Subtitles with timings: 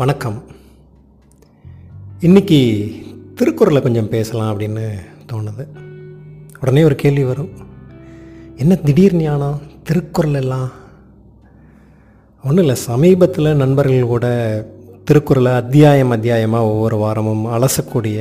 [0.00, 0.42] வணக்கம்.
[2.20, 2.58] இன்னைக்கு
[3.34, 4.82] திருக்குறளை கொஞ்சம் பேசலாம் அப்படின்னு
[5.32, 5.64] தோணுது.
[6.60, 7.48] உடனே ஒரு கேள்வி வரும்.
[8.56, 9.60] என்ன திடீர் ஞானம்?
[9.82, 10.68] திருக்குறள் எல்லாம்?
[12.42, 14.26] ஒன்றும் இல்லை சமீபத்தில் நண்பர்கள் கூட
[15.04, 18.18] திருக்குறளை அத்தியாயம் அத்தியாயமாக ஒவ்வொரு வாரமும் அலசக்கூடிய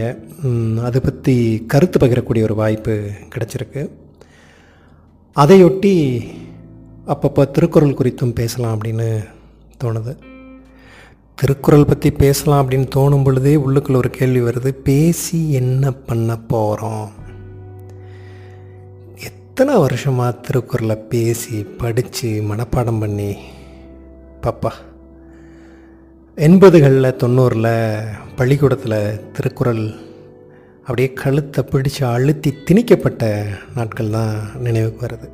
[0.89, 1.35] அதை பற்றி
[1.73, 2.95] கருத்து பகிரக்கூடிய ஒரு வாய்ப்பு
[3.33, 3.83] கிடச்சிருக்கு.
[5.35, 5.93] அதையொட்டி
[7.07, 9.09] அப்பப்போ திருக்குறள் குறித்தும் பேசலாம் அப்படின்னு
[9.83, 10.15] தோணுது.
[11.39, 14.71] திருக்குறள் பற்றி பேசலாம் அப்படின்னு தோணும் பொழுதே உள்ளுக்குள்ள ஒரு கேள்வி வருது.
[14.89, 17.09] பேசி என்ன பண்ண போகிறோம்
[19.29, 23.29] எத்தனை வருஷமாக திருக்குறளை பேசி படித்து மனப்பாடம் பண்ணி?
[24.43, 24.71] பாப்பா
[26.37, 27.71] எண்பதுகளில் தொண்ணூறில்
[28.35, 28.99] பள்ளிக்கூடத்தில்
[29.31, 29.85] திருக்குறள்
[30.79, 33.23] அப்படியே கழுத்தை பிடிச்சு அழுத்தி திணிக்கப்பட்ட
[33.75, 35.29] நாட்கள் தான் நினைவுக்கு வருது.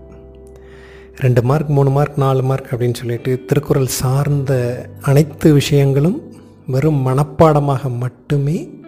[1.15, 6.33] ரெண்டு மார்க் மூணு மார்க் நாலு மார்க் அப்படின்னு சொல்லிட்டு திருக்குறள் சார்ந்த அனைத்து விஷயங்களும்
[6.67, 8.80] வெறும் மனப்பாடமாக மட்டுமே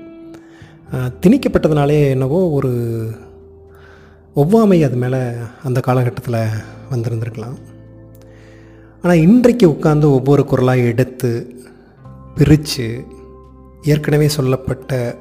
[0.91, 2.71] திணிக்கப்பட்டதுனாலே என்னவோ ஒரு
[4.35, 5.17] ஒவ்வாமை அது மேலே
[5.63, 6.61] அந்த காலகட்டத்தில்
[6.91, 7.57] வந்திருந்திருக்கலாம்.
[9.01, 11.55] ஆனால் இன்றைக்கு உட்கார்ந்து ஒவ்வொரு குரலாக எடுத்து
[12.35, 13.05] பிரித்து
[13.81, 15.15] ஏற்கனவே சொல்லப்பட்ட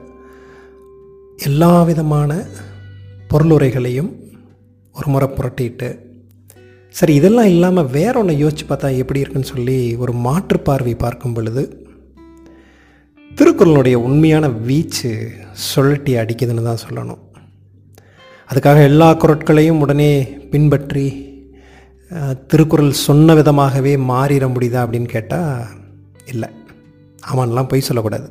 [1.36, 2.44] எல்லா விதமான
[3.30, 4.12] பொருளுரைகளையும்
[4.94, 6.11] ஒரு முறை புரட்டிட்டு
[6.98, 11.62] சரி இதெல்லாம் இல்லாமல் வேற ஒன்று யோசித்து பார்த்தா எப்படி இருக்குன்னு சொல்லி ஒரு மாற்று பார்வை பார்க்கும் பொழுது
[13.38, 15.10] திருக்குறளுடைய உண்மையான வீச்சு
[15.68, 17.22] சுழட்டி அடிக்குதுன்னு தான் சொல்லணும்.
[18.50, 20.10] அதுக்காக எல்லா குரட்களையும் உடனே
[20.52, 21.06] பின்பற்றி
[22.50, 25.56] திருக்குறள் சொன்ன விதமாகவே மாறிட முடியுதா அப்படின்னு கேட்டால்
[26.32, 26.50] இல்லை.
[27.32, 28.28] அவன்லாம் பொய் சொல்லக்கூடாது.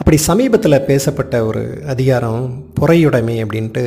[0.00, 2.44] அப்படி சமீபத்தில் பேசப்பட்ட ஒரு அதிகாரம்
[2.80, 3.84] பொறையுடைமை அப்படின்ட்டு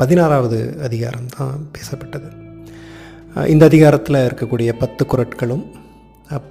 [0.00, 2.28] பதினாறாவது அதிகாரம் தான் பேசப்பட்டது.
[3.52, 5.64] இந்த அதிகாரத்தில் இருக்கக்கூடிய பத்து குரட்களும்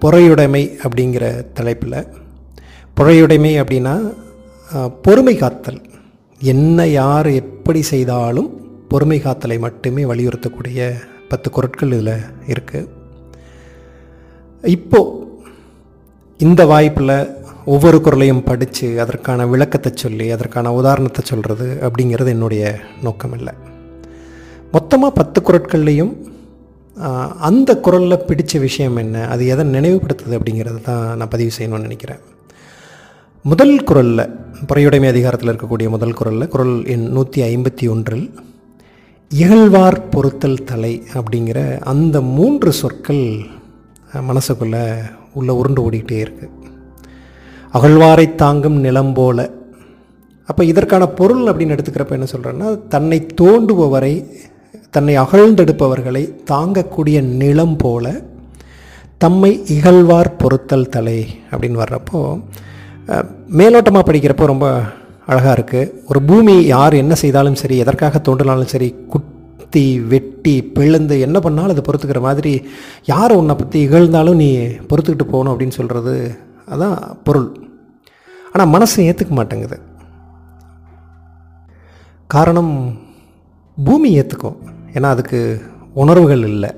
[0.01, 1.25] பொறையுடைமை அப்படிங்கிற
[1.57, 1.99] தலைப்பில்.
[2.97, 3.93] பொறையுடைமை அப்படின்னா
[5.05, 5.79] பொறுமை காத்தல்.
[6.41, 8.49] என்ன யார் எப்படி செய்தாலும்
[8.91, 10.79] பொறுமை காத்தலை மட்டுமே வலியுறுத்தக்கூடிய
[11.31, 12.89] பத்து குரட்கள் இதில் இருக்குது
[14.63, 15.21] இப்போது
[16.39, 17.15] இந்த வாய்ப்பில்
[17.65, 22.63] ஒவ்வொரு குரலையும் படித்து அதற்கான விளக்கத்தை சொல்லி அதற்கான உதாரணத்தை சொல்கிறது அப்படிங்கிறது என்னுடைய
[23.01, 23.53] நோக்கம் இல்லை
[24.71, 26.13] மொத்தமாக பத்து குரட்கள்லேயும்
[27.39, 29.27] அந்த குரலில் பிடித்த விஷயம் என்ன?
[29.27, 32.19] அது எதை நினைவுபடுத்துது அப்படிங்கிறது தான் நான் பதிவு செய்யணும்னு நினைக்கிறேன்.
[33.45, 34.29] முதல் குரலில்
[34.67, 38.33] பொறையுடைமை அதிகாரத்தில் இருக்கக்கூடிய முதல் குரலில் குரல் எண் நூற்றி ஐம்பத்தி ஒன்றில்
[39.31, 43.23] இகழ்வார் பொருத்தல் தலை அப்படிங்கிற அந்த மூன்று சொற்கள்
[44.29, 44.83] மனசுக்குள்ளே
[45.33, 46.51] உள்ள உருண்டு ஓடிக்கிட்டே இருக்குது
[47.73, 49.49] அகழ்வாரை தாங்கும் நிலம் போல
[50.45, 54.27] அப்போ இதற்கான பொருள் அப்படின்னு எடுத்துக்கிறப்ப என்ன சொல்கிறேன்னா தன்னை தோண்டுபவரை
[54.93, 58.05] தன்னை அகழ்ந்தெடுப்பவர்களை தாங்கக்கூடிய நிலம் போல
[59.17, 61.19] தம்மை இகழ்வார் பொறுத்தல் தலை
[61.51, 62.19] அப்படின்னு வர்றப்போ
[63.59, 64.67] மேலோட்டமாக படிக்கிறப்போ ரொம்ப
[65.25, 71.39] அழகாக இருக்குது ஒரு பூமி யார் என்ன செய்தாலும் சரி எதற்காக தோன்றினாலும் சரி குத்தி வெட்டி பிளந்து என்ன
[71.39, 72.53] பண்ணாலும் அதை பொறுத்துக்கிற மாதிரி
[73.05, 74.49] யார் உன்னை பற்றி இகழ்ந்தாலும் நீ
[74.89, 76.15] பொறுத்துக்கிட்டு போகணும் அப்படின்னு சொல்கிறது
[76.67, 77.47] அதான் பொருள்.
[78.51, 79.77] ஆனால் மனசு ஏற்றுக்க மாட்டேங்குது.
[82.29, 82.73] காரணம்
[83.77, 84.59] பூமி ஏற்றுக்கும்
[84.97, 85.39] ஏன்னா அதுக்கு
[86.01, 86.71] உணர்வுகள் இல்லை.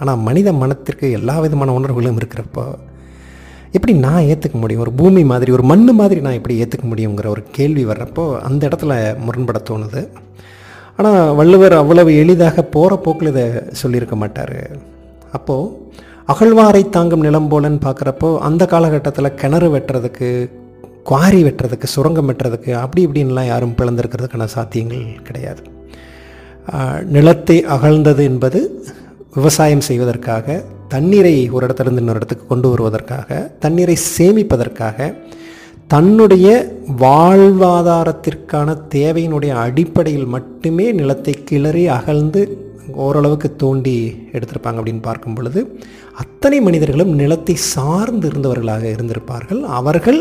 [0.00, 2.64] ஆனால் மனித மனத்திற்கு எல்லா விதமான உணர்வுகளும் இருக்கிறப்போ
[3.76, 4.82] எப்படி நான் ஏற்றுக்க முடியும்?
[4.84, 8.92] ஒரு பூமி மாதிரி ஒரு மண்ணு மாதிரி நான் எப்படி ஏற்றுக்க முடியுங்கிற ஒரு கேள்வி வர்றப்போ அந்த இடத்துல
[9.24, 10.02] முரண்பட தோணுது.
[10.98, 13.44] ஆனால் வள்ளுவர் அவ்வளவு எளிதாக போகிற போக்கில் இதை
[13.80, 14.58] சொல்லியிருக்க மாட்டார்.
[15.38, 15.74] அப்போது
[16.32, 20.28] அகழ்வாரை தாங்கும் நிலம் போலன்னு பார்க்குறப்போ அந்த காலகட்டத்தில் கிணறு வெட்டுறதுக்கு
[21.10, 25.62] குவாரி வெட்டுறதுக்கு சுரங்கம் வெட்டுறதுக்கு அப்படி இப்படின்லாம் யாரும் பிளந்திருக்கிறதுக்கான சாத்தியங்கள் கிடையாது.
[27.06, 28.60] நிலத்தை அகழ்ந்தது என்பது
[29.34, 35.08] விவசாயம் செய்வதற்காக தண்ணீரை ஒரு இடத்துலேருந்து இன்னொரு இடத்துக்கு கொண்டு வருவதற்காக தண்ணீரை சேமிப்பதற்காக
[35.86, 36.46] தன்னுடைய
[37.00, 42.42] வாழ்வாதாரத்திற்கான தேவையினுடைய அடிப்படையில் மட்டுமே நிலத்தை கிளறி அகழ்ந்து
[42.96, 43.94] ஓரளவுக்கு தோண்டி
[44.32, 45.60] எடுத்திருப்பாங்க அப்படின்னு பார்க்கும் பொழுது
[46.14, 49.60] அத்தனை மனிதர்களும் நிலத்தை சார்ந்து இருந்தவர்களாக இருந்திருப்பார்கள்.
[49.70, 50.20] அவர்கள்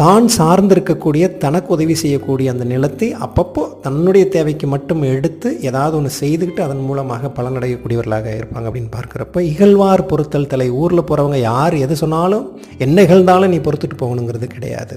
[0.00, 6.62] தான் சார்ந்திருக்கக்கூடிய தனக்கு உதவி செய்யக்கூடிய அந்த நிலத்தை அப்பப்போ தன்னுடைய தேவைக்கு மட்டும் எடுத்து ஏதாவது ஒன்று செய்துக்கிட்டு
[6.66, 12.46] அதன் மூலமாக பலனடையக்கூடியவர்களாக இருப்பாங்க அப்படின்னு பார்க்குறப்ப இகழ்வார் பொறுத்தல் தலை ஊரில் போகிறவங்க யார் எது சொன்னாலும்
[12.86, 14.96] என்ன இகழ்ந்தாலும் நீ பொறுத்துட்டு போகணுங்கிறது கிடையாது.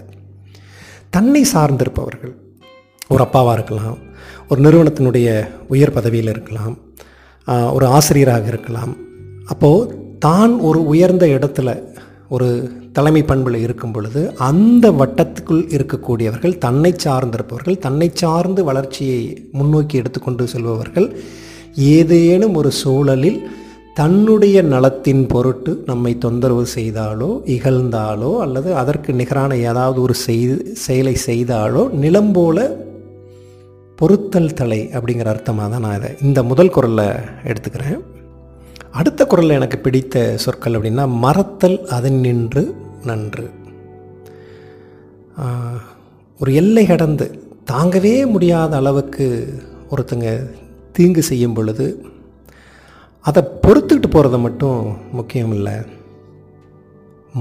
[1.16, 2.34] தன்னை சார்ந்திருப்பவர்கள்
[3.14, 4.00] ஒரு அப்பாவாக இருக்கலாம்
[4.50, 5.28] ஒரு நிறுவனத்தினுடைய
[5.74, 6.76] உயர் பதவியில் இருக்கலாம்
[7.78, 8.94] ஒரு ஆசிரியராக இருக்கலாம்.
[9.54, 11.70] அப்போது தான் ஒரு உயர்ந்த இடத்துல
[12.28, 20.48] ஒரு தலைமை பண்பில் இருக்கும் பொழுது அந்த வட்டத்துக்குள் இருக்கக்கூடியவர்கள் தன்னை சார்ந்திருப்பவர்கள் தன்னை சார்ந்து வளர்ச்சியை முன்னோக்கி எடுத்துக்கொண்டு
[20.48, 21.14] செல்பவர்கள்
[21.76, 23.50] ஏதேனும் ஒரு சூழலில்
[23.94, 31.90] தன்னுடைய நலத்தின் பொருட்டு நம்மை தொந்தரவு செய்தாலோ இகழ்ந்தாலோ அல்லது அதற்கு நிகரான ஏதாவது ஒரு செய் செயலை செய்தாலோ
[31.92, 32.78] நிலம் போல
[34.00, 38.02] பொருத்தல் தலை அப்படிங்கிற அர்த்தமாக தான் நான் இதை இந்த முதல் குரலில் எடுத்துக்கிறேன்.
[39.00, 42.64] அடுத்த குரலில் எனக்கு பிடித்த சொற்கள் அப்படின்னா மறத்தல் அதன் நின்று
[43.04, 43.46] நன்று.
[46.40, 47.26] ஒரு எல்லை கடந்து
[47.72, 49.26] தாங்கவே முடியாத அளவுக்கு
[49.92, 50.28] ஒருத்தங்க
[50.92, 51.88] தீங்கு செய்யும் பொழுது
[53.26, 54.80] அதை பொறுத்துக்கிட்டு போகிறது மட்டும்
[55.12, 55.76] முக்கியம் இல்லை.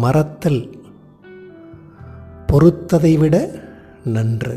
[0.04, 0.62] மறத்தல்
[2.52, 3.36] பொறுத்ததை விட
[4.16, 4.56] நன்று.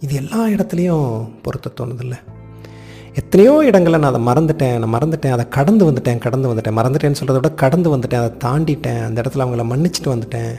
[0.00, 1.10] இது எல்லா இடத்துலையும்
[1.42, 2.16] பொருத்த தோணுதில்ல
[3.20, 6.76] எத்தனையோ இடங்களில் நான் அதை மறந்துட்டேன் நான் மறந்துட்டேன் அதை கடந்து வந்துட்டேன் கடந்து வந்துட்டேன்.
[6.78, 10.54] மறந்துட்டேன்னு சொல்கிறத விட கடந்து வந்துட்டேன் அதை தாண்டிட்டேன் அந்த இடத்துல அவங்கள மன்னிச்சிட்டு வந்துட்டேன்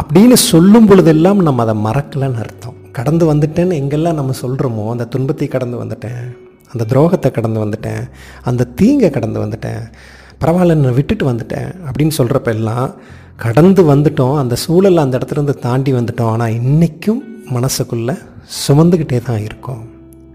[0.00, 2.76] அப்படின்னு சொல்லும் பொழுதெல்லாம் நம்ம அதை மறக்கலைன்னு அர்த்தம்.
[2.98, 6.22] கடந்து வந்துட்டேன்னு எங்கெல்லாம் நம்ம சொல்கிறோமோ அந்த துன்பத்தை கடந்து வந்துட்டேன்
[6.72, 8.02] அந்த துரோகத்தை கடந்து வந்துட்டேன்
[8.50, 9.82] அந்த தீங்கை கடந்து வந்துட்டேன்
[10.42, 12.88] பரவாயில்ல நான் விட்டுட்டு வந்துட்டேன் அப்படின்னு சொல்கிறப்ப எல்லாம்
[13.44, 16.32] கடந்து வந்துட்டோம் அந்த சூழல் அந்த இடத்துல இருந்து தாண்டி வந்துட்டோம்.
[16.34, 17.22] ஆனால் இன்றைக்கும்
[17.56, 18.16] மனசுக்குள்ளே
[18.64, 19.82] சுமந்துக்கிட்டே தான் இருக்கும்.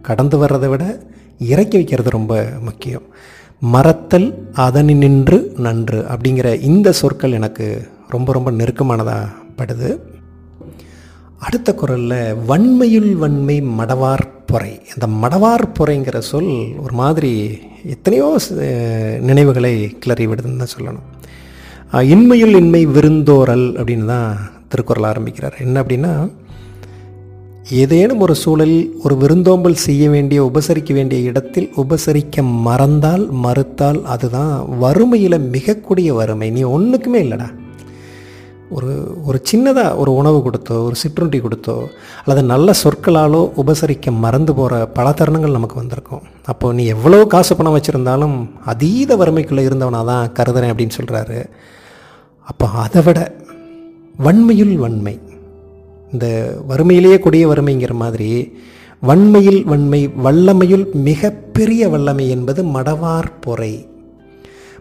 [0.09, 0.85] கடந்து வர்றதை விட
[1.51, 2.33] இறக்கி வைக்கிறது ரொம்ப
[2.67, 3.05] முக்கியம்.
[3.73, 4.27] மறத்தல்
[4.65, 7.67] அதனி நின்று நன்று அப்படிங்கிற இந்த சொற்கள் எனக்கு
[8.13, 9.89] ரொம்ப ரொம்ப நெருக்கமானதாக படுது.
[11.45, 14.73] அடுத்த குரலில் வன்மையுள் வன்மை மடவார் பொறை.
[14.93, 16.53] அந்த மடவார் பொறைங்கிற சொல்
[16.83, 17.33] ஒரு மாதிரி
[17.95, 18.29] எத்தனையோ
[19.29, 19.73] நினைவுகளை
[20.03, 21.05] கிளறி விடுதுன்னு தான் சொல்லணும்.
[22.13, 24.31] இன்மையுள் இன்மை விருந்தோரல் அப்படின்னு தான்
[24.69, 25.57] திருக்குறள் ஆரம்பிக்கிறார்.
[25.65, 26.13] என்ன அப்படின்னா
[27.71, 35.37] ஏதேனும் ஒரு சூழலில் ஒரு விருந்தோம்பல் செய்ய வேண்டிய உபசரிக்க வேண்டிய இடத்தில் உபசரிக்க மறந்தால் மறுத்தால் அதுதான் வறுமையில்
[35.51, 36.49] மிகக்கூடிய வறுமை.
[36.49, 37.47] நீ ஒன்றுக்குமே இல்லைடா.
[38.69, 41.87] ஒரு ஒரு சின்னதாக ஒரு உணவு கொடுத்தோ ஒரு சிற்றுண்டி கொடுத்தோ
[42.23, 46.21] அல்லது நல்ல சொற்களாலோ உபசரிக்க மறந்து போகிற பல தருணங்கள் நமக்கு வந்திருக்கும்.
[46.45, 51.45] அப்போது நீ எவ்வளோ காசு பணம் வச்சுருந்தாலும் அதீத வறுமைக்குள்ளே இருந்தவனாக தான் கருதுறேன் அப்படின்னு சொல்கிறாரு
[52.41, 53.35] அப்போ அதை விட
[54.17, 55.19] வன்மையுள் வன்மை.
[56.15, 56.27] இந்த
[56.71, 58.31] வறுமையிலேயே கொடிய வறுமைங்கிற மாதிரி
[59.09, 63.73] வன்மையில் வன்மை வல்லமையுள் மிகப்பெரிய வல்லமை என்பது மடவார் பொறை.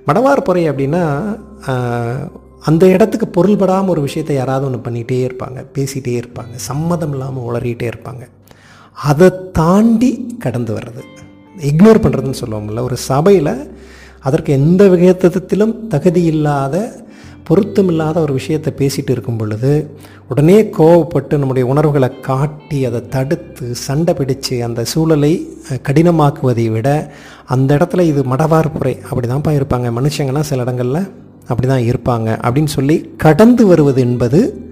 [0.06, 1.02] மடவார் பொறை அப்படின்னா
[2.68, 8.22] அந்த இடத்துக்கு பொருள்படாமல் ஒரு விஷயத்தை யாராவது ஒன்று பண்ணிகிட்டே இருப்பாங்க பேசிகிட்டே இருப்பாங்க சம்மதம் இல்லாமல் உளறிட்டே இருப்பாங்க.
[9.10, 9.28] அதை
[9.58, 10.10] தாண்டி
[10.44, 11.02] கடந்து வர்றது.
[11.70, 13.52] இக்னோர் பண்ணுறதுன்னு சொல்லுவோம்ல ஒரு சபையில்
[14.28, 16.76] அதற்கு எந்த விதத்திலும் தகுதி இல்லாத
[17.50, 19.96] பொருத்தமில்லாத ஒரு விஷயத்தை பேசிட்டு இருக்கும் பொழுது
[20.28, 25.48] உடனே கோவப்பட்டு நம்முடைய உணர்வுகளை காட்டி அதை தடுத்து சண்டை பிடிச்சு அந்த சூழலை
[25.82, 27.12] கடினமாக்குவதை விட
[27.46, 29.88] அந்த இடத்துல இது மடவார்புரை அப்படி தான்ப்பா இருப்பாங்க.
[29.98, 31.12] மனுஷங்கன்னா சில இடங்களில்
[31.46, 32.28] அப்படி தான் இருப்பாங்க.
[32.28, 34.62] அப்படின்னு சொல்லி கடந்து வருவது என்பது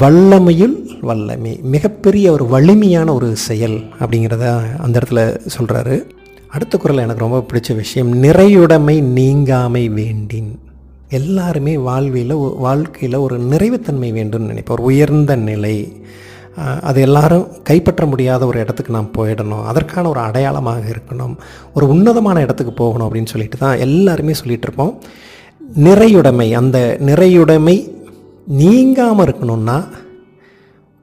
[0.00, 4.44] வல்லமையில் வல்லமை மிகப்பெரிய ஒரு வலிமையான ஒரு செயல் அப்படிங்கிறத
[4.78, 6.06] அந்த இடத்துல சொல்கிறாரு
[6.48, 10.58] அடுத்த குரல் எனக்கு ரொம்ப பிடிச்ச விஷயம் நிறையுடைமை நீங்காமை வேண்டின்.
[11.18, 12.34] எல்லாருமே வாழ்வியில்
[12.66, 14.76] வாழ்க்கையில் ஒரு நிறைவுத்தன்மை வேண்டும்னு நினைப்போம்.
[14.76, 15.76] ஒரு உயர்ந்த நிலை.
[16.88, 19.64] அது எல்லாரும் கைப்பற்ற முடியாத ஒரு இடத்துக்கு நாம் போயிடணும்.
[19.70, 21.34] அதற்கான ஒரு அடையாளமாக இருக்கணும்.
[21.76, 24.92] ஒரு உன்னதமான இடத்துக்கு போகணும் அப்படின்னு சொல்லிட்டு தான் எல்லாருமே சொல்லிகிட்டு இருப்போம்.
[25.88, 26.78] நிறையுடைமை அந்த
[27.10, 27.76] நிறையுடைமை
[28.60, 29.78] நீங்காமல் இருக்கணும்னா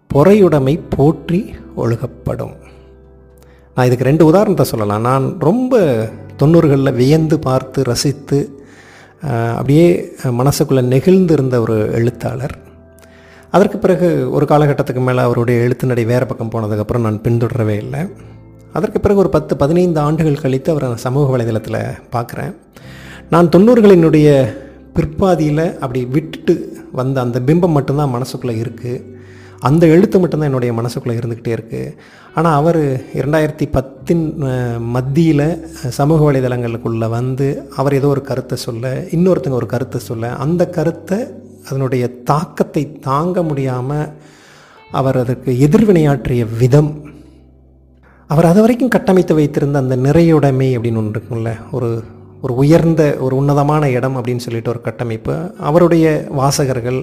[0.10, 1.42] பொறையுடைமை போற்றி
[1.82, 2.56] ஒழுகப்படும்.
[3.76, 5.06] நான் இதுக்கு ரெண்டு உதாரணத்தை சொல்லலாம்.
[5.10, 5.80] நான் ரொம்ப
[6.42, 8.40] தொண்ணூறுகளில் வியந்து பார்த்து ரசித்து
[9.22, 12.56] அப்படியே மனசுக்குள்ளே நெகிழ்ந்து இருந்த ஒரு எழுத்தாளர்.
[13.52, 18.02] அதற்கு பிறகு ஒரு காலகட்டத்துக்கு மேலே அவருடைய எழுத்து நடை வேறு பக்கம் போனதுக்கப்புறம் நான் பின்தொடரவே இல்லை.
[18.74, 22.54] அதற்கு பிறகு ஒரு பத்து பதினைந்து ஆண்டுகள் கழித்து அவரை நான் சமூக வலைதளத்தில் பார்க்குறேன்
[23.30, 24.30] நான் தொண்ணூறுகளினுடைய
[24.94, 26.54] பிற்பாதியில் அப்படி விட்டுட்டு
[26.92, 29.20] வந்த அந்த பிம்பம் மட்டும்தான் மனசுக்குள்ளே இருக்குது
[29.62, 31.94] அந்த எழுத்து மட்டும்தான் என்னுடைய மனசுக்குள்ளே இருந்துக்கிட்டே இருக்குது
[32.36, 32.80] ஆனால் அவர்
[33.14, 34.24] இரண்டாயிரத்தி பத்தின்
[34.92, 35.46] மத்தியில்
[35.98, 41.20] சமூக வலைதளங்களுக்குள்ளே வந்து அவர் ஏதோ ஒரு கருத்தை சொல்ல இன்னொருத்தங்க ஒரு கருத்தை சொல்ல அந்த கருத்தை
[41.66, 44.08] அதனுடைய தாக்கத்தை தாங்க முடியாமல்
[44.92, 46.92] அவர் அதற்கு எதிர்வினையாற்றிய விதம்
[48.30, 51.90] அவர் அது வரைக்கும் கட்டமைத்து வைத்திருந்த அந்த நிறையுடைமை அப்படின்னு ஒன்று இருக்கும்ல ஒரு
[52.42, 57.00] ஒரு உயர்ந்த ஒரு உன்னதமான இடம் அப்படின்னு சொல்லிட்டு ஒரு கட்டமைப்பு அவருடைய வாசகர்கள்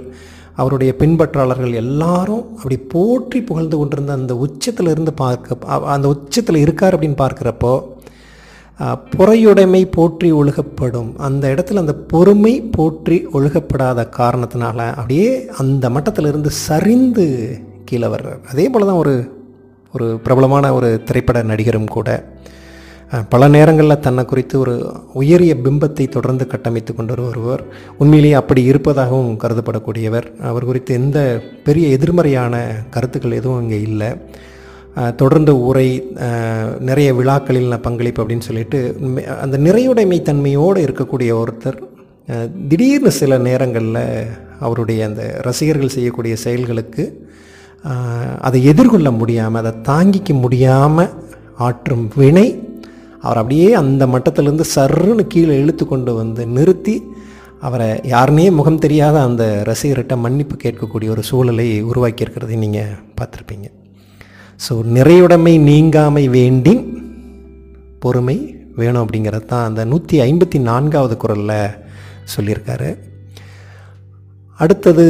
[0.60, 7.22] அவருடைய பின்பற்றாளர்கள் எல்லாரும் அப்படி போற்றி புகழ்ந்து கொண்டிருந்த அந்த உச்சத்தில் இருந்து பார்க்க அந்த உச்சத்தில் இருக்கார் அப்படின்னு
[7.24, 7.72] பார்க்குறப்போ
[8.80, 11.08] புறையுடைமை பொறையுடைமை போற்றி ஒழுகப்படும்.
[11.26, 15.30] அந்த இடத்துல அந்த பொறுமை போற்றி ஒழுகப்படாத காரணத்தினால அப்படியே
[15.62, 17.26] அந்த மட்டத்திலிருந்து சரிந்து
[17.88, 18.40] கீழே வர்றார்.
[18.52, 19.14] அதே போல் தான் ஒரு
[19.96, 22.08] ஒரு பிரபலமான ஒரு திரைப்பட நடிகரும் கூட.
[23.32, 24.74] பல நேரங்களில் தன்னை குறித்து ஒரு
[25.20, 27.62] உயரிய பிம்பத்தை தொடர்ந்து கட்டமைத்து கொண்டு வருவர்
[28.00, 30.26] உண்மையிலேயே அப்படி இருப்பதாகவும் கருதப்படக்கூடியவர்.
[30.50, 31.18] அவர் குறித்து எந்த
[31.66, 32.54] பெரிய எதிர்மறையான
[32.96, 34.10] கருத்துக்கள் எதுவும் இங்கே இல்லை.
[35.22, 35.88] தொடர்ந்து உரை
[36.80, 38.78] நிறைய விழாக்களில் நான் பங்களிப்பு அப்படின்னு சொல்லிட்டு
[39.44, 41.78] அந்த நிறையுடைமை தன்மையோடு இருக்கக்கூடிய ஒருத்தர்
[42.70, 44.02] திடீர்னு சில நேரங்களில்
[44.66, 47.04] அவருடைய அந்த ரசிகர்கள் செய்யக்கூடிய செயல்களுக்கு
[48.48, 51.12] அதை எதிர்கொள்ள முடியாமல் அதை தாங்கிக்க முடியாமல்
[51.66, 52.48] ஆற்றும் வினை
[53.22, 56.94] அவர் அப்படியே அந்த மட்டத்திலேருந்து சர்ருன்னு கீழே இழுத்து கொண்டு வந்து நிறுத்தி
[57.66, 63.68] அவரை யாருனே முகம் தெரியாத அந்த ரசிகர்கிட்ட மன்னிப்பு கேட்கக்கூடிய ஒரு சூழலை உருவாக்கியிருக்கிறதை நீங்கள் பார்த்துருப்பீங்க.
[64.64, 66.74] ஸோ நிறையுடைமை நீங்காமை வேண்டி
[68.04, 68.36] பொறுமை
[68.80, 71.76] வேணும் அப்படிங்கிறது தான் அந்த நூற்றி ஐம்பத்தி நான்காவது குரலில்
[72.34, 72.90] சொல்லியிருக்காரு.
[74.58, 75.06] அடுத்தது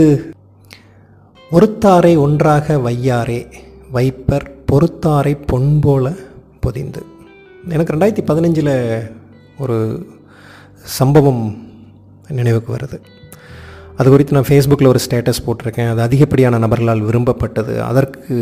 [1.50, 3.40] ஒருத்தாரை ஒன்றாக வையாரே
[3.96, 6.06] வைப்பர் பொறுத்தாரை பொன்போல
[6.64, 7.02] பொதிந்து.
[7.74, 8.74] எனக்கு ரெண்டாயிரத்தி பதினஞ்சில்
[9.62, 9.76] ஒரு
[10.98, 11.42] சம்பவம்
[12.28, 12.98] நினைவுக்கு வருது.
[13.96, 15.90] அது குறித்து நான் ஃபேஸ்புக்கில் ஒரு ஸ்டேட்டஸ் போட்டிருக்கேன்.
[15.90, 17.78] அது அதிகப்படியான நபர்களால் விரும்பப்பட்டது.
[17.78, 18.36] அதற்கு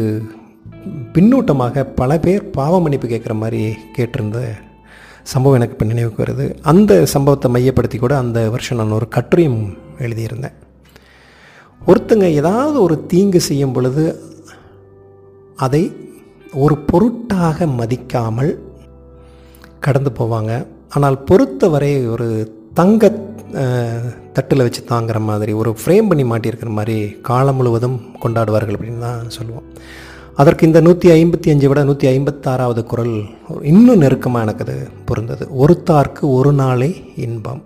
[1.15, 4.41] பின்னூட்டமாக பல பேர் பாவ மன்னிப்பு கேட்குற மாதிரி கேட்டிருந்த
[5.23, 6.59] சம்பவம் எனக்கு இப்போ நினைவுக்கு வருது.
[6.63, 9.61] அந்த சம்பவத்தை மையப்படுத்தி கூட அந்த வருஷம் நான் ஒரு கட்டுரையும்
[9.99, 10.57] எழுதியிருந்தேன்.
[11.81, 14.05] ஒருத்தங்க ஏதாவது ஒரு தீங்கு செய்யும் பொழுது
[15.57, 15.83] அதை
[16.53, 18.66] ஒரு பொருட்டாக மதிக்காமல்
[19.87, 20.53] கடந்து போவாங்க.
[20.97, 22.29] ஆனால் பொறுத்தவரை ஒரு
[22.81, 23.11] தங்க
[24.37, 26.97] தட்டில் வச்சு தாங்கிற மாதிரி ஒரு ஃப்ரேம் பண்ணி மாட்டியிருக்கிற மாதிரி
[27.29, 29.67] காலம் முழுவதும் கொண்டாடுவார்கள் அப்படின்னு தான் சொல்லுவோம்.
[30.41, 33.15] அதற்கு இந்த நூற்றி ஐம்பத்தி அஞ்சை விட நூற்றி ஐம்பத்தாறாவது குரல்
[33.73, 34.77] இன்னும் நெருக்கமாக எனக்கு அது
[35.09, 35.45] பொருந்தது.
[35.63, 36.91] ஒருத்தார்க்கு ஒரு நாளே
[37.27, 37.63] இன்பம்.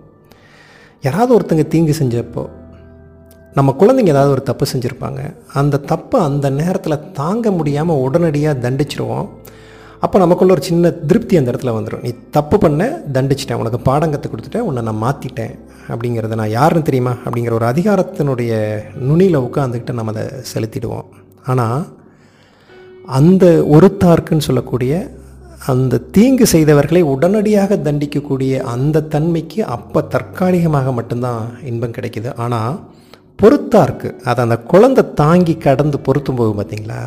[1.07, 2.43] யாராவது ஒருத்தங்க தீங்கு செஞ்சப்போ
[3.57, 5.21] நம்ம குழந்தைங்க ஏதாவது ஒரு தப்பு செஞ்சுருப்பாங்க.
[5.61, 9.27] அந்த தப்பை அந்த நேரத்தில் தாங்க முடியாமல் உடனடியாக தண்டிச்சிருவோம்.
[10.05, 12.83] அப்போ நமக்குள்ள ஒரு சின்ன திருப்தி அந்த இடத்துல வந்துடும் நீ தப்பு பண்ண
[13.15, 13.59] தண்டிச்சிட்டேன்.
[13.61, 14.67] உனக்கு பாடம் கற்றுக் கொடுத்துட்டேன்.
[14.69, 15.53] உன்னை நான் மாற்றிட்டேன்
[15.91, 17.13] அப்படிங்கிறத நான் யாருன்னு தெரியுமா?
[17.25, 18.53] அப்படிங்கிற ஒரு அதிகாரத்தினுடைய
[19.07, 21.07] நுனியில் உட்காந்துக்கிட்டு நம்ம அதை செலுத்திடுவோம்.
[21.51, 21.81] ஆனால்
[23.19, 24.93] அந்த ஒருத்தார்க்குன்னு சொல்லக்கூடிய
[25.71, 31.41] அந்த தீங்கு செய்தவர்களை உடனடியாக தண்டிக்கக்கூடிய அந்த தன்மைக்கு அப்போ தற்காலிகமாக மட்டும்தான்
[31.71, 32.29] இன்பம் கிடைக்குது.
[32.45, 32.79] ஆனால்
[33.41, 37.01] பொறுத்தார்க்கு அதை அந்த குழந்தை தாங்கி கடந்து பொருத்தும் போது பார்த்தீங்களா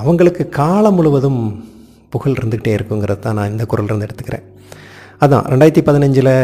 [0.00, 1.40] அவங்களுக்கு காலம் முழுவதும்
[2.12, 4.44] புகழ் இருந்துக்கிட்டே இருக்குங்கிறது தான் நான் இந்த குரல்லேருந்து எடுத்துக்கிறேன்.
[5.24, 6.34] அதான் ரெண்டாயிரத்தி பதினஞ்சில்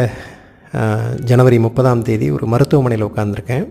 [1.29, 3.65] ஜனவரி முப்பதாம் தேதி ஒரு மருத்துவமனையில் உட்காந்துருக்கேன்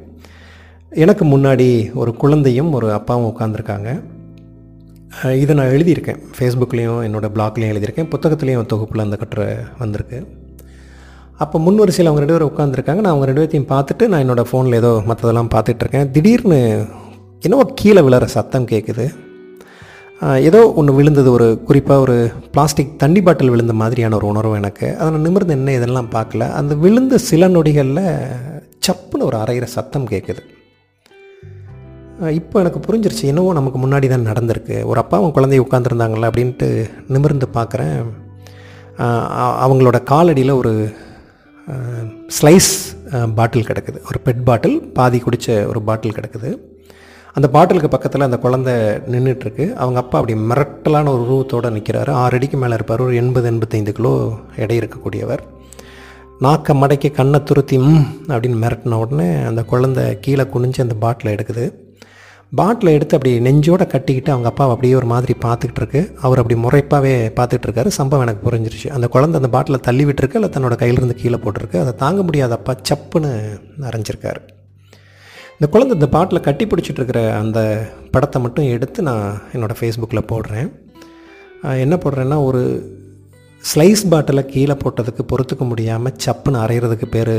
[1.05, 1.69] எனக்கு முன்னாடி
[2.01, 3.89] ஒரு குழந்தையும் ஒரு அப்பாவும் உட்காந்துருக்காங்க
[5.43, 6.21] இதை நான் எழுதியிருக்கேன்.
[6.37, 8.11] ஃபேஸ்புக்லேயும் என்னோடய பிளாக்லேயும் எழுதியிருக்கேன்.
[8.15, 9.47] புத்தகத்துலேயும் தொகுப்பில் அந்த கட்டுரை
[9.83, 10.19] வந்திருக்கு.
[11.45, 14.79] அப்போ முன் வரிசையில் அவங்க ரெண்டு பேரும் உட்காந்துருக்காங்க நான் அவங்க ரெண்டு பேர்த்தையும் பார்த்துட்டு நான் என்னோடய ஃபோனில்
[14.81, 16.61] ஏதோ மற்றதெல்லாம் பார்த்துட்ருக்கேன் திடீர்னு
[17.47, 19.07] என்னவோ கீழே விழுற சத்தம் கேட்குது.
[20.49, 22.17] ஏதோ ஒன்று விழுந்தது ஒரு குறிப்பாக ஒரு
[22.55, 24.87] பிளாஸ்டிக் தண்ணி பாட்டில் விழுந்த மாதிரியான ஒரு உணர்வு எனக்கு.
[24.99, 26.47] அதை நான் நிமிர்ந்து என்ன இதெல்லாம் பார்க்கல.
[26.61, 28.07] அந்த விழுந்த சில நொடிகளில்
[28.87, 30.43] சப்புன்னு ஒரு அரைகிற சத்தம் கேட்குது
[32.39, 34.77] இப்போ எனக்கு புரிஞ்சிருச்சு என்னவோ நமக்கு முன்னாடி தான் நடந்திருக்கு.
[34.91, 36.69] ஒரு அப்பாவும் குழந்தைய உட்காந்துருந்தாங்களே அப்படின்ட்டு
[37.15, 37.99] நிமிர்ந்து பார்க்குறேன்.
[39.65, 40.73] அவங்களோட காலடியில் ஒரு
[42.39, 42.73] ஸ்லைஸ்
[43.39, 44.01] பாட்டில் கிடக்குது.
[44.09, 46.51] ஒரு பெட் பாட்டில் பாதி குடித்த ஒரு பாட்டில் கிடக்குது.
[47.39, 48.73] அந்த பாட்டிலுக்கு பக்கத்தில் அந்த குழந்தை
[49.13, 53.03] நின்றுட்டுருக்கு அவங்க அப்பா அப்படி மிரட்டலான ஒரு உருவத்தோடு நிற்கிறாரு ஆறு அடிக்கு மேலே இருப்பார்.
[53.07, 54.13] ஒரு எண்பது எண்பத்தைந்து கிலோ
[54.63, 55.43] எடை இருக்கக்கூடியவர்.
[56.45, 61.67] நாக்க மடக்கி கண்ணை துருத்தி ம் அப்படின்னு மிரட்டின உடனே அந்த குழந்தை கீழே குனிஞ்சு அந்த பாட்டிலை எடுக்குது.
[62.59, 67.15] பாட்டிலை எடுத்து அப்படி நெஞ்சோடு கட்டிக்கிட்டு அவங்க அப்பாவை அப்படியே ஒரு மாதிரி பார்த்துக்கிட்டு இருக்கு அவர் அப்படி முறைப்பாகவே
[67.39, 68.89] பார்த்துட்டு இருக்காரு சம்பவம் எனக்கு புரிஞ்சிருச்சு.
[68.99, 71.83] அந்த குழந்தை அந்த பாட்டிலை தள்ளி விட்டுருக்கு இல்லை தன்னோட கையிலிருந்து கீழே போட்டிருக்கு.
[71.85, 73.33] அதை தாங்க முடியாத அப்பா சப்புன்னு
[73.91, 74.43] அரைஞ்சிருக்காரு.
[75.59, 77.61] இந்த குழந்தை இந்த பாட்டில் கட்டி பிடிச்சிட்டு இருக்கிற அந்த
[78.13, 79.25] படத்தை மட்டும் எடுத்து நான்
[79.55, 80.69] என்னோடய ஃபேஸ்புக்கில் போடுறேன்.
[81.85, 82.61] என்ன போடுறேன்னா ஒரு
[83.71, 87.33] ஸ்லைஸ் பாட்டிலை கீழே போட்டதுக்கு பொறுத்துக்க முடியாமல் சப்புன்னு அரைகிறதுக்கு பேர்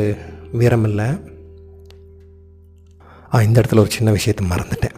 [0.62, 1.08] வீரம் இல்லை
[3.48, 4.98] இந்த இடத்துல ஒரு சின்ன விஷயத்தை மறந்துட்டேன்.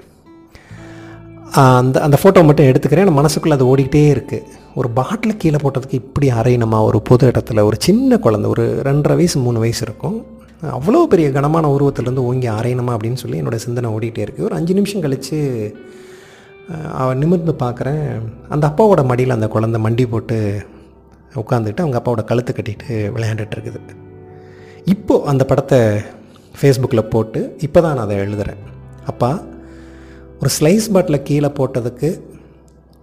[1.77, 3.07] அந்த அந்த ஃபோட்டோ மட்டும் எடுத்துக்கிறேன்.
[3.09, 4.45] நான் மனசுக்குள்ளே அது ஓடிக்கிட்டே இருக்குது
[4.79, 6.77] ஒரு பாட்டில் கீழே போட்டதுக்கு இப்படி அரையணுமா?
[6.89, 10.19] ஒரு பொது இடத்துல ஒரு சின்ன குழந்தை ஒரு ரெண்டரை வயசு மூணு வயசு இருக்கும்.
[10.69, 15.03] அவ்வளோ பெரிய கனமான உருவத்திலேருந்து ஓங்கி அரையணுமா அப்படின்னு சொல்லி என்னோடய சிந்தனை ஓடிட்டே இருக்குது ஒரு அஞ்சு நிமிஷம்
[15.05, 15.37] கழித்து
[16.93, 18.03] அவன் நிமிர்ந்து பார்க்குறேன்
[18.49, 20.37] அந்த அப்பாவோட மடியில் அந்த குழந்தை மண்டி போட்டு
[21.41, 23.79] உட்காந்துக்கிட்டு அவங்க அப்பாவோட கழுத்து கட்டிட்டு விளையாண்டுட்டு இருக்குது.
[24.85, 25.79] இப்போது அந்த படத்தை
[26.61, 28.61] ஃபேஸ்புக்கில் போட்டு இப்போ தான் நான் அதை எழுதுகிறேன்
[29.05, 29.41] அப்பா
[30.39, 32.09] ஒரு ஸ்லைஸ் பாட்டில் கீழே போட்டதுக்கு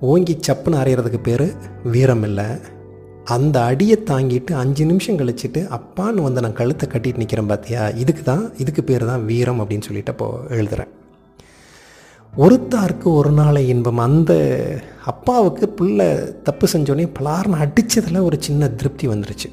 [0.01, 1.47] ஓங்கி சப்புன்னு அரைகிறதுக்கு பேர்
[1.85, 2.61] வீரம் இல்லை.
[3.35, 8.45] அந்த அடியை தாங்கிட்டு அஞ்சு நிமிஷம் கழிச்சிட்டு அப்பான்னு வந்து நான் கழுத்தை கட்டிட்டு நிற்கிறேன் பார்த்தியா இதுக்கு தான்
[8.63, 10.93] இதுக்கு பேர் தான் வீரம் அப்படின்னு சொல்லிட்டு அப்போ எழுதுகிறேன்
[12.33, 14.01] ஒருத்தாருக்கு ஒரு நாளை இன்பம்.
[14.07, 14.33] அந்த
[15.13, 16.09] அப்பாவுக்கு பிள்ளை
[16.43, 19.49] தப்பு செஞ்சோடனே பலார்னு அடித்ததில் ஒரு சின்ன திருப்தி வந்துருச்சு.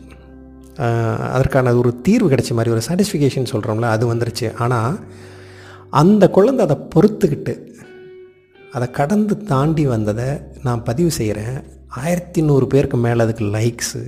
[1.35, 4.47] அதற்கான ஒரு தீர்வு கிடைச்ச மாதிரி ஒரு சாட்டிஸ்ஃபிகேஷன் சொல்கிறோம்ல அது வந்துருச்சு.
[4.63, 4.97] ஆனால்
[6.01, 7.53] அந்த குழந்தை அதை பொறுத்துக்கிட்டு
[8.73, 10.29] அதை கடந்து தாண்டி வந்ததை
[10.63, 11.57] நான் பதிவு செய்கிறேன்
[12.03, 14.01] ஆயிரத்தி நூறு பேருக்கு மேலே அதுக்கு லைக்ஸு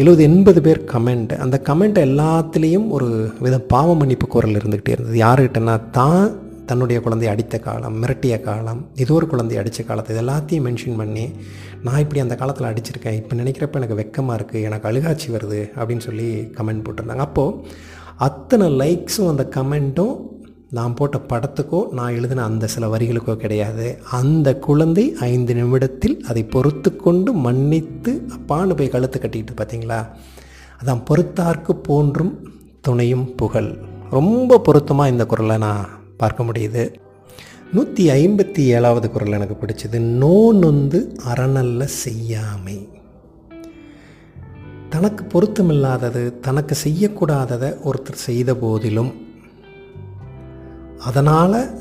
[0.00, 3.08] எழுபது எண்பது பேர் கமெண்ட் அந்த கமெண்ட் எல்லாத்துலேயும் ஒரு
[3.44, 5.16] வித பாவ மன்னிப்பு குரல் இருந்துக்கிட்டே இருந்தது.
[5.24, 6.24] யாருக்கிட்டனா தான்
[6.66, 11.24] தன்னுடைய குழந்தை அடித்த காலம் மிரட்டிய காலம் ஏதோ ஒரு குழந்தை அடித்த காலத்தை இது எல்லாத்தையும் மென்ஷன் பண்ணி
[11.86, 16.28] நான் இப்படி அந்த காலத்தில் அடிச்சிருக்கேன் இப்போ நினைக்கிறப்ப எனக்கு வெக்கமாக இருக்குது எனக்கு அழுகாட்சி வருது அப்படின்னு சொல்லி
[16.58, 17.26] கமெண்ட் போட்டிருந்தாங்க.
[17.28, 17.56] அப்போது
[18.28, 20.14] அத்தனை லைக்ஸும் அந்த கமெண்ட்டும்
[20.76, 23.86] நான் போட்ட படத்துக்கோ நான் எழுதின அந்த சில வரிகளுக்கோ கிடையாது.
[24.18, 30.00] அந்த குழந்தை ஐந்து நிமிடத்தில் அதை பொறுத்து கொண்டு மன்னித்து அப்பான்னு போய் கழுத்து கட்டிக்கிட்டு பார்த்தீங்களா
[30.80, 32.32] அதான் பொறுத்தார்க்கு போன்றும்
[32.80, 33.70] துணையும் புகழ்.
[34.10, 36.84] ரொம்ப பொருத்தமாக இந்த குரலை நான் பார்க்க முடியுது.
[37.72, 41.00] நூற்றி ஐம்பத்தி ஏழாவது குரல் எனக்கு பிடிச்சது நோ நொந்து
[41.30, 42.78] அறநல்ல செய்யாமை.
[44.88, 49.12] தனக்கு பொருத்தமில்லாதது தனக்கு செய்யக்கூடாததை ஒருத்தர் செய்த போதிலும்
[51.04, 51.78] அதனால்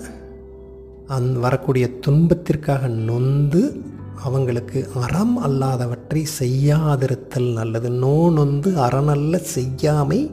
[1.08, 3.82] அந் வரக்கூடிய துன்பத்திற்காக நொந்து
[4.24, 7.90] அவங்களுக்கு அறம் அல்லாதவற்றை செய்யாதிருத்தல் நல்லது.
[7.90, 10.32] நோ நொந்து அறநல்ல செய்யாமை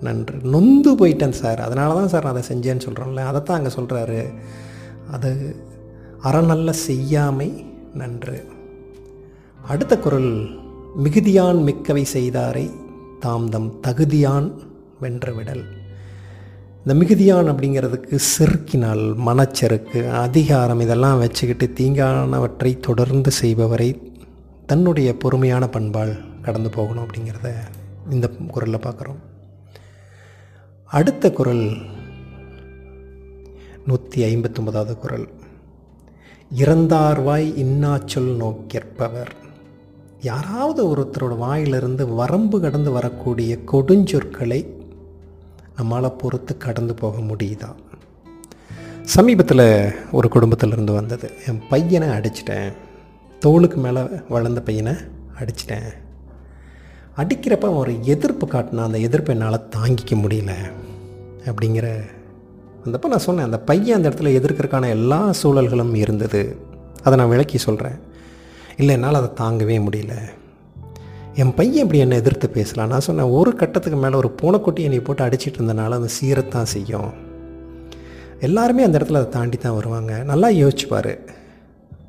[0.00, 0.34] நன்று.
[0.42, 1.60] நொந்து போயிட்டேன் சார்.
[1.60, 4.34] அதனால தான் சார் நான் அதை செஞ்சேன்னு சொல்கிறோம்ல அதைத்தான் அங்கே சொல்கிறாரு
[5.10, 5.56] அது
[6.24, 7.64] அறநல்ல செய்யாமை
[7.94, 8.44] நன்று.
[9.62, 10.48] அடுத்த குரல்
[11.04, 12.70] மிகுதியான் மிக்கவை செய்தாரை
[13.20, 14.52] தாம் தம் தகுதியான்
[15.00, 15.79] வென்று விடல்.
[16.86, 24.12] இந்த மிகுதியான் அப்படிங்கிறதுக்கு செருக்கினால் மனச்செருக்கு அதிகாரம் இதெல்லாம் வச்சுக்கிட்டு தீங்கானவற்றை தொடர்ந்து செய்பவரை
[24.66, 27.52] தன்னுடைய பொறுமையான பண்பால் கடந்து போகணும் அப்படிங்கிறத
[28.10, 29.20] இந்த குரலில் பார்க்குறோம்.
[30.84, 31.76] அடுத்த குரல்
[33.86, 35.28] நூற்றி ஐம்பத்தொம்பதாவது குரல்.
[36.56, 39.32] இறந்தார்வாய் இன்னாச்சொல் நோக்கிற்பவர்.
[40.20, 44.78] யாராவது ஒருத்தரோட வாயிலிருந்து வரம்பு கடந்து வரக்கூடிய கொடுஞ்சொற்களை
[45.80, 47.74] நம்மளால் பொறுத்து கடந்து போக முடியுதா?
[49.02, 51.30] சமீபத்தில் ஒரு குடும்பத்திலேருந்து வந்தது.
[51.48, 52.72] என் பையனை அடிச்சிட்டேன்.
[53.38, 54.92] தோளுக்கு மேலே வளர்ந்த பையனை
[55.38, 55.92] அடிச்சிட்டேன்.
[57.16, 60.50] அடிக்கிறப்ப ஒரு எதிர்ப்பு காட்டினா அந்த எதிர்ப்பை என்னால் தாங்கிக்க முடியல
[61.44, 62.00] அப்படிங்கிற
[62.84, 66.56] வந்தப்போ நான் சொன்னேன் அந்த பையன் அந்த இடத்துல எதிர்க்கிறதுக்கான எல்லா சூழல்களும் இருந்தது.
[67.02, 67.98] அதை நான் விளக்கி சொல்கிறேன்
[68.76, 70.12] இல்லை என்னால் அதை தாங்கவே முடியல.
[71.34, 75.24] என் பையன் இப்படி என்னை எதிர்த்து பேசலாம் நான் சொன்னேன் ஒரு கட்டத்துக்கு மேலே ஒரு பூனைக்குட்டியை நீ போட்டு
[75.24, 77.10] அடிச்சிட்டு இருந்தனால அது சீரத்தான் செய்யும்.
[78.40, 80.22] எல்லாருமே அந்த இடத்துல அதை தாண்டி தான் வருவாங்க.
[80.22, 81.18] நல்லா யோசிச்சுப்பார்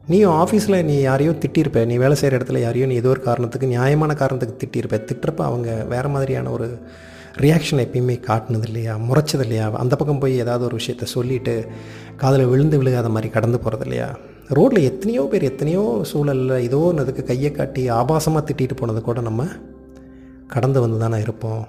[0.07, 4.13] நீயும் ஆஃபீஸில் நீ யாரையும் திட்டியிருப்ப நீ வேலை செய்கிற இடத்துல யாரையும் நீ ஏதோ ஒரு காரணத்துக்கு நியாயமான
[4.13, 6.79] காரணத்துக்கு திட்டியிருப்ப திட்டுறப்ப அவங்க வேறு மாதிரியான ஒரு
[7.37, 8.97] ரியாக்ஷன் எப்பயுமே காட்டினது இல்லையா?
[8.97, 9.71] முறைச்சது இல்லையா?
[9.71, 11.67] அந்த பக்கம் போய் ஏதாவது ஒரு விஷயத்த சொல்லிவிட்டு
[12.15, 14.17] காதில் விழுந்து விழுகாத மாதிரி கடந்து போகிறது இல்லையா?
[14.57, 19.43] ரோட்டில் எத்தனையோ பேர் எத்தனையோ சூழலில் ஏதோ அதுக்கு கையை காட்டி ஆபாசமாக திட்டிகிட்டு போனது கூட நம்ம
[20.53, 21.61] கடந்து வந்து தானே இருப்போம்.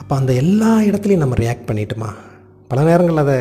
[0.00, 2.10] அப்போ அந்த எல்லா இடத்துலையும் நம்ம ரியாக்ட் பண்ணிட்டோமா?
[2.70, 3.38] பல நேரங்களில் அதை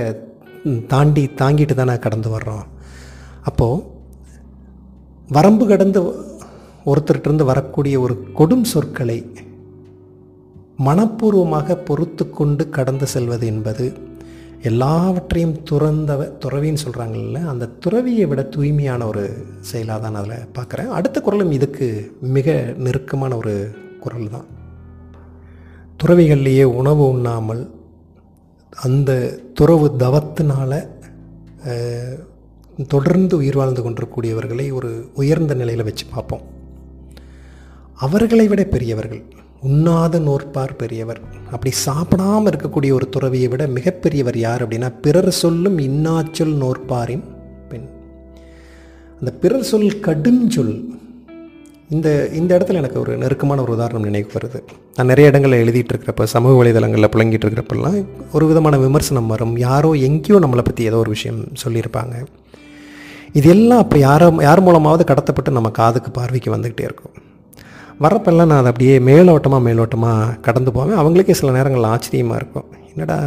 [0.94, 2.66] தாண்டி தாங்கிட்டு தானே கடந்து வர்றோம்.
[3.50, 3.84] அப்போது
[5.38, 6.02] வரம்பு கடந்து
[6.92, 9.20] ஒருத்தர்கிட்டருந்து வரக்கூடிய ஒரு கொடும் சொற்களை
[10.88, 13.86] மனப்பூர்வமாக பொறுத்து கொண்டு கடந்து செல்வது என்பது
[14.62, 19.24] எல்லாவற்றையும் துறந்தவ துறவின்னு சொல்கிறாங்கல்ல அந்த துறவியை விட தூய்மையான ஒரு
[19.60, 20.90] செயலாக தான் அதில் பார்க்குறேன்.
[20.98, 23.54] அடுத்த குரலும் இதுக்கு மிக நெருக்கமான ஒரு
[24.00, 24.48] குரல் தான்.
[26.04, 27.64] துறவிகள்லேயே உணவு உண்ணாமல்
[28.72, 30.90] அந்த துறவு தவத்தினால
[32.88, 36.44] தொடர்ந்து உயிர் வாழ்ந்து கொண்டிருக்கக்கூடியவர்களை ஒரு உயர்ந்த நிலையில் வச்சு பார்ப்போம்.
[37.96, 39.24] அவர்களை விட பெரியவர்கள்.
[39.66, 41.22] உண்ணாத நோற்பார் பெரியவர்.
[41.54, 47.26] அப்படி சாப்பிடாமல் இருக்கக்கூடிய ஒரு துறவியை விட மிகப்பெரியவர் யார் அப்படின்னா பிறர் சொல்லும் இன்னாச்சொல் நோற்பாரின்
[47.70, 47.88] பெண்.
[49.20, 50.76] அந்த பிறர் சொல் கடுஞ்சொல்
[51.96, 52.08] இந்த
[52.40, 54.60] இந்த இடத்துல எனக்கு ஒரு நெருக்கமான ஒரு உதாரணம் நினைவுக்கு வருது.
[54.96, 58.00] நான் நிறைய இடங்களில் எழுதிட்டு இருக்கிறப்ப சமூக வலைதளங்களில் புழங்கிட்டு இருக்கிறப்பெல்லாம்
[58.32, 59.58] ஒரு விதமான விமர்சனம் வரும்.
[59.58, 62.16] யாரோ எங்கேயோ நம்மளை பற்றி ஏதோ ஒரு விஷயம் சொல்லியிருப்பாங்க.
[63.34, 67.16] இது எல்லாம் அப்போ யாரோ யார் மூலமாவது கடத்தப்பட்டு நம்ம காதுக்கு பார்வைக்கு வந்துக்கிட்டே இருக்கும்.
[68.04, 71.00] வரப்பெல்லாம் நான் அதை அப்படியே மேலோட்டமாக மேலோட்டமாக கடந்து போவேன்.
[71.02, 72.68] அவங்களுக்கே சில நேரங்களில் ஆச்சரியமாக இருக்கும்.
[72.92, 73.18] என்னடா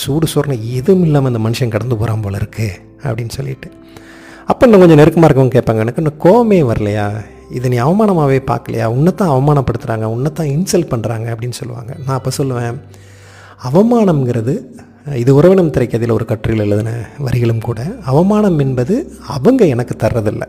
[0.00, 2.66] சூடு சோறுனு எதுவும் இல்லாமல் அந்த மனுஷன் கடந்து போகிறான் போல இருக்கு
[3.06, 3.68] அப்படின்னு சொல்லிட்டு.
[4.50, 7.06] அப்போ இன்னும் கொஞ்சம் நெருக்கமாக இருக்கவங்க கேட்பாங்க எனக்கு இன்னும் கோவமே வரலையா?
[7.56, 8.86] இதை நீ அவமானமாகவே பார்க்கலையா?
[8.96, 11.92] உன்னைத்தான் அவமானப்படுத்துகிறாங்க உன்னைத்தான் இன்சல்ட் பண்ணுறாங்க அப்படின்னு சொல்லுவாங்க.
[12.06, 12.76] நான் அப்போ சொல்லுவேன்
[13.70, 14.54] அவமானம்ங்கிறது
[15.22, 17.80] இது உறவினம் திரைக்கதையில் ஒரு கட்டுரையில் எழுதின வரிகளும் கூட
[18.10, 18.94] அவமானம் என்பது
[19.36, 20.48] அவங்க எனக்கு தர்றதில்லை.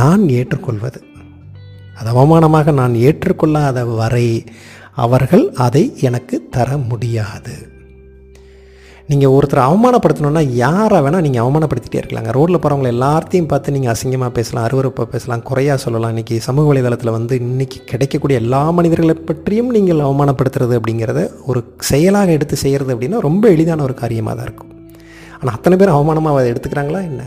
[0.00, 1.00] நான் ஏற்றுக்கொள்வது.
[1.98, 4.28] அது அவமானமாக நான் ஏற்றுக்கொள்ளாத வரை
[5.04, 7.54] அவர்கள் அதை எனக்கு தர முடியாது.
[9.10, 12.30] நீங்கள் ஒருத்தர் அவமானப்படுத்தணுன்னா யாரை வேணால் நீங்கள் அவமானப்படுத்திட்டே இருக்கலாங்க.
[12.36, 16.12] ரோட்டில் போகிறவங்கள எல்லாத்தையும் பார்த்து நீங்கள் அசிங்கமாக பேசலாம் அருவறுப்பாக பேசலாம் குறையாக சொல்லலாம்.
[16.14, 22.58] இன்றைக்கி சமூக வலைதளத்தில் வந்து இன்றைக்கி கிடைக்கக்கூடிய எல்லா மனிதர்களை பற்றியும் நீங்கள் அவமானப்படுத்துறது அப்படிங்கிறத ஒரு செயலாக எடுத்து
[22.64, 24.72] செய்கிறது அப்படின்னா ரொம்ப எளிதான ஒரு காரியமாக தான் இருக்கும்.
[25.40, 27.22] ஆனால் அத்தனை பேர் அவமானமாக அதை எடுத்துக்கிறாங்களா என்ன?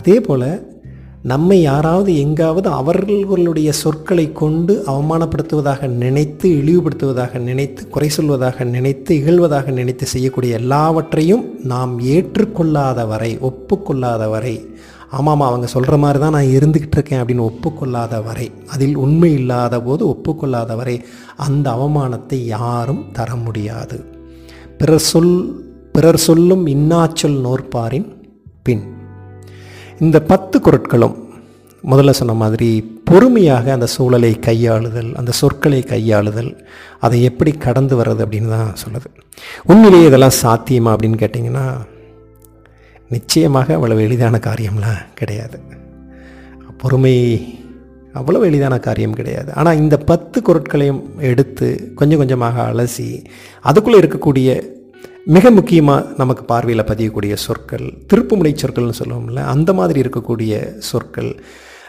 [0.00, 0.48] அதே போல்
[1.30, 10.06] நம்மை யாராவது எங்காவது அவர்களுடைய சொற்களை கொண்டு அவமானப்படுத்துவதாக நினைத்து இழிவுபடுத்துவதாக நினைத்து குறை சொல்வதாக நினைத்து இகழ்வதாக நினைத்து
[10.06, 14.68] செய்யக்கூடிய எல்லாவற்றையும் நாம் ஏற்றுக்கொள்ளாத வரை ஒப்புக்கொள்ளாத வரை
[15.10, 20.08] ஆமாம் அவங்க சொல்கிற மாதிரி தான் நான் இருந்துக்கிட்டு இருக்கேன் அப்படின்னு ஒப்புக்கொள்ளாத வரை அதில் உண்மை இல்லாத போது
[20.08, 21.04] ஒப்புக்கொள்ளாத வரை
[21.36, 24.04] அந்த அவமானத்தை யாரும் தர முடியாது.
[24.78, 28.08] பிறர் சொல் பிறர் சொல்லும் இன்னாச்சொல் நோற்பாரின்
[28.62, 29.02] பின்.
[30.04, 31.16] இந்த பத்து குரட்களும்
[31.90, 32.68] முதல்ல சொன்ன மாதிரி
[33.08, 36.50] பொறுமையாக அந்த சூழலை கையாளுதல் அந்த சொற்களை கையாளுதல்
[37.06, 39.08] அதை எப்படி கடந்து வர்றது அப்படின்னு தான் சொல்லுது.
[39.70, 41.66] உண்மையிலேயே இதெல்லாம் சாத்தியமா அப்படின்னு கேட்டிங்கன்னா
[43.14, 45.58] நிச்சயமாக அவ்வளவு எளிதான காரியம்லாம் கிடையாது.
[46.82, 47.16] பொறுமை
[48.18, 49.50] அவ்வளோ எளிதான காரியம் கிடையாது.
[49.60, 53.08] ஆனால் இந்த பத்து குரட்களையும் எடுத்து கொஞ்சம் கொஞ்சமாக அலசி
[53.70, 54.48] அதுக்குள்ளே இருக்கக்கூடிய
[55.26, 61.42] மிக முக்கியமாக நமக்கு பார்வையில் பதியக்கூடிய சொற்கள் திருப்புமுனை சொற்கள்னு சொல்லுவோம்ல அந்த மாதிரி இருக்கக்கூடிய சொற்கள்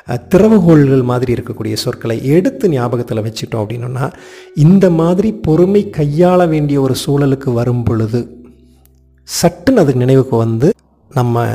[0.08, 4.14] திறவுகோள்கள் மாதிரி இருக்கக்கூடிய சொற்களை எடுத்து ஞாபகத்தில் வச்சுட்டோம் அப்படின்னோன்னா
[4.56, 8.44] இந்த மாதிரி பொறுமை கையாள வேண்டிய ஒரு சூழலுக்கு வரும் பொழுது
[9.42, 10.70] சட்டுன்னு அது நினைவுக்கு வந்து
[11.14, 11.46] நம்ம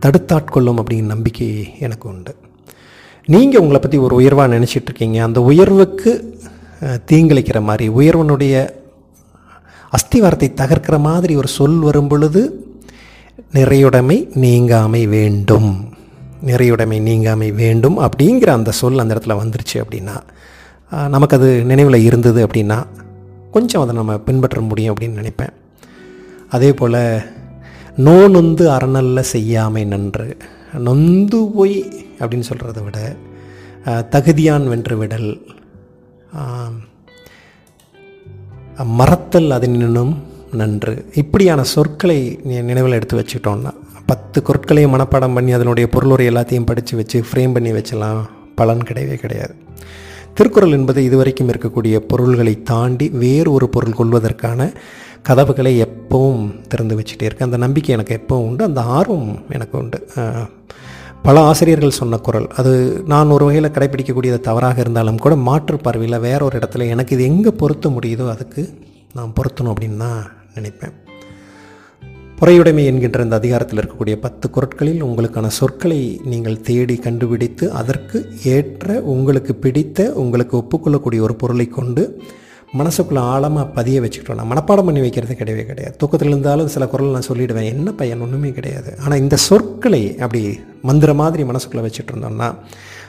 [0.00, 2.34] தடுத்தாட்கொள்ளும் அப்படிங்கிற நம்பிக்கை எனக்கு உண்டு.
[3.26, 5.22] நீங்கள் உங்களை பற்றி ஒரு உயர்வாக நினச்சிட்டு இருக்கீங்க.
[5.22, 6.38] அந்த உயர்வுக்கு
[6.82, 8.78] தீங்கிழைக்கிற மாதிரி உயர்வனுடைய
[9.92, 12.42] அஸ்திவாரத்தை தகர்க்கிற மாதிரி ஒரு சொல் வரும் பொழுது
[13.56, 15.70] நிறையுடைமை நீங்காமை வேண்டும்.
[16.48, 20.16] நிறையுடைமை நீங்காமை வேண்டும் அப்படிங்கிற அந்த சொல் அந்த இடத்துல வந்துருச்சு அப்படின்னா
[21.14, 22.78] நமக்கு அது நினைவில் இருந்தது அப்படின்னா
[23.54, 25.54] கொஞ்சம் அதை நம்ம பின்பற்ற முடியும் அப்படின்னு நினைப்பேன்.
[26.48, 27.00] அதே போல்
[28.06, 30.28] நோ நொந்து அறநல்ல செய்யாமை நன்று
[30.86, 31.78] நொந்து போய்
[32.20, 32.98] அப்படின்னு சொல்கிறத விட
[34.14, 35.30] தகுதியான் வென்று விடல்
[38.84, 41.04] மறத்தல் அதனினும் நன்று.
[41.14, 43.70] இப்படியான சொற்களை நினைவில் எடுத்து வச்சுக்கிட்டோன்னா
[44.06, 48.22] பத்து பொருட்களையும் மனப்பாடம் பண்ணி அதனுடைய பொருளுரை எல்லாத்தையும் படித்து வச்சு ஃப்ரேம் பண்ணி வச்சலாம்
[48.54, 49.54] பலன் கிடையவே கிடையாது.
[50.34, 54.72] திருக்குறள் என்பது இதுவரைக்கும் இருக்கக்கூடிய பொருள்களை தாண்டி வேறு ஒரு பொருள் கொள்வதற்கான
[55.22, 57.44] கதவுகளை எப்பவும் திறந்து வச்சுட்டே இருக்கு.
[57.44, 60.06] அந்த நம்பிக்கை எனக்கு எப்பவும் உண்டு அந்த ஆர்வம் எனக்கு உண்டு.
[61.22, 62.46] பல ஆசிரியர்கள் சொன்ன குரல்.
[62.56, 67.24] அது நான் ஒரு வகையில் கடைப்பிடிக்கக்கூடியது தவறாக இருந்தாலும் கூட மாற்று பார்வையில் வேற ஒரு இடத்துல எனக்கு இது
[67.24, 68.62] எங்கே பொருத்த முடியுதோ அதுக்கு
[69.14, 70.20] நான் பொருத்தணும் அப்படின்னு தான்
[70.54, 70.94] நினைப்பேன்.
[72.40, 79.54] பொறையுடைமை என்கின்ற இந்த அதிகாரத்தில் இருக்கக்கூடிய பத்து குரட்களில் உங்களுக்கான சொற்களை நீங்கள் தேடி கண்டுபிடித்து அதற்கு ஏற்ற உங்களுக்கு
[79.54, 82.04] பிடித்த உங்களுக்கு ஒப்புக்கொள்ளக்கூடிய ஒரு பொருளை கொண்டு
[82.78, 84.34] மனசுக்குள்ளே ஆழமாக பதிய வச்சுக்கிட்டோம்.
[84.34, 85.96] நான் மனப்பாடம் பண்ணி வைக்கிறது கிடையவே கிடையாது.
[85.96, 88.20] தூக்கத்தில் இருந்தாலும் சில குரல் நான் சொல்லிடுவேன் என்ன பையன்?
[88.20, 88.98] ஒன்றுமே கிடையாது.
[89.04, 92.54] ஆனால் இந்த சொற்களை அப்படி மந்திர மாதிரி மனசுக்குள்ளே வச்சுட்டு இருந்தோம்னா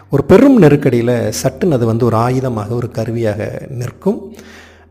[0.10, 4.34] ஒரு பெரும் நெருக்கடியில் சட்டுன்னு அது வந்து ஒரு ஆயுதமாக ஒரு கருவியாக நிற்கும்.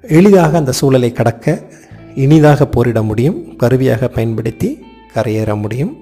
[0.02, 1.62] எளிதாக அந்த சூழலை கடக்க
[2.14, 3.56] இனிதாக போரிட முடியும்.
[3.56, 4.78] கருவியாக பயன்படுத்தி
[5.14, 5.96] கரையேற முடியும்.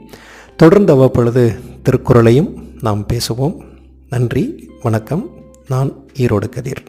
[0.57, 3.57] தொடர்ந்து அவ்வப்பொழுது திருக்குறளையும் நாம் பேசுவோம்.
[4.11, 5.31] நன்றி வணக்கம்.
[5.69, 6.83] நான் ஈரோடு கதிர்.